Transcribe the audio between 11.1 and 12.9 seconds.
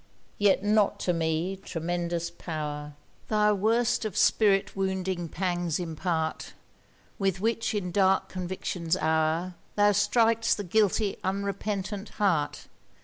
unrepentant heart!